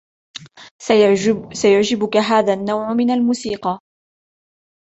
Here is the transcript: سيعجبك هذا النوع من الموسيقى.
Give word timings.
سيعجبك 1.53 2.17
هذا 2.17 2.53
النوع 2.53 2.93
من 2.93 3.11
الموسيقى. 3.11 3.79